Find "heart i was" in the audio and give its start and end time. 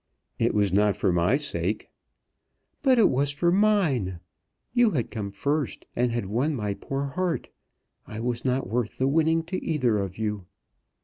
7.09-8.43